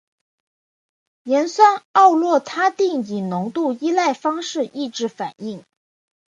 [1.25, 5.63] 盐酸奥洛他定以浓度依赖方式抑制反应。